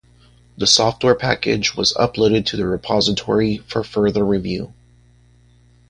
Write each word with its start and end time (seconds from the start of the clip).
The 0.57 0.65
software 0.65 1.13
package 1.13 1.75
was 1.75 1.93
uploaded 1.93 2.47
to 2.47 2.57
the 2.57 2.65
repository 2.65 3.57
for 3.57 3.83
further 3.83 4.25
review. 4.25 4.73